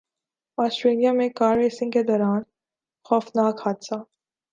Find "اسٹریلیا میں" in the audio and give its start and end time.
0.57-1.27